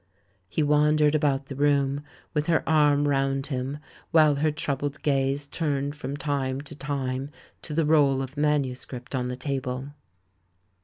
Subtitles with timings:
[0.49, 2.03] He wandered about the room,
[2.33, 3.77] with her arril round him,
[4.09, 7.29] while her troubled gaze turned from time to time
[7.61, 9.89] to the roll of manuscript on the table.